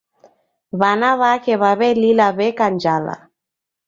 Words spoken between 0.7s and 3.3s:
W'ana w'ake w'aw'elila w'eka njala.